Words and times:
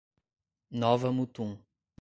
Nova 0.83 1.13
Mutum 1.13 1.61